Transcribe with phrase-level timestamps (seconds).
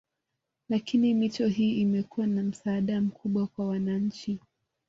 [0.69, 4.39] Lakini mito hii imekuwa na msaada mkubwa kwa wananchi